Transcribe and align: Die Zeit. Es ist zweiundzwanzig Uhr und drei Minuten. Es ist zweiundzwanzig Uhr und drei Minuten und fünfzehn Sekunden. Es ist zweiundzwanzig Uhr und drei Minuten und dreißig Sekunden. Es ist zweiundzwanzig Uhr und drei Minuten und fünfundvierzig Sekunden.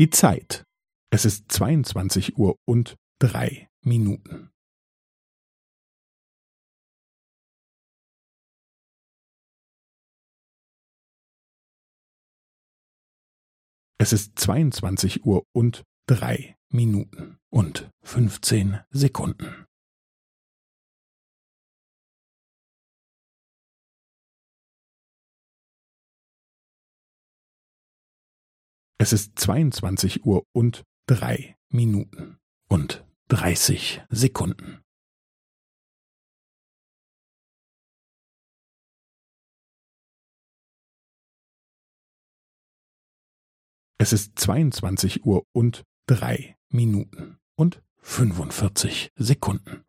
Die 0.00 0.08
Zeit. 0.08 0.64
Es 1.12 1.26
ist 1.26 1.52
zweiundzwanzig 1.52 2.38
Uhr 2.38 2.56
und 2.66 2.96
drei 3.18 3.68
Minuten. 3.82 4.50
Es 13.98 14.14
ist 14.14 14.38
zweiundzwanzig 14.38 15.26
Uhr 15.26 15.44
und 15.52 15.84
drei 16.06 16.56
Minuten 16.70 17.38
und 17.50 17.90
fünfzehn 18.02 18.80
Sekunden. 18.88 19.66
Es 29.02 29.14
ist 29.14 29.38
zweiundzwanzig 29.38 30.26
Uhr 30.26 30.46
und 30.52 30.84
drei 31.06 31.56
Minuten 31.70 32.38
und 32.68 33.02
dreißig 33.28 34.02
Sekunden. 34.10 34.82
Es 43.96 44.12
ist 44.12 44.38
zweiundzwanzig 44.38 45.24
Uhr 45.24 45.46
und 45.52 45.84
drei 46.06 46.58
Minuten 46.68 47.38
und 47.56 47.82
fünfundvierzig 48.02 49.12
Sekunden. 49.16 49.82